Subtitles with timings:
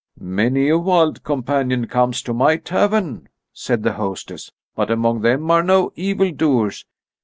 [0.19, 5.61] "Many a wild companion comes to my tavern," said the hostess, "but among them are
[5.61, 6.87] no evildoers."